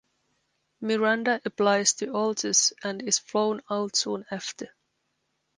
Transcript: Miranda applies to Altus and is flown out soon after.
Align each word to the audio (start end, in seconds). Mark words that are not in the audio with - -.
Miranda 0.81 1.39
applies 1.45 1.93
to 1.93 2.07
Altus 2.07 2.73
and 2.83 3.03
is 3.03 3.19
flown 3.19 3.61
out 3.69 3.95
soon 3.95 4.25
after. 4.31 4.73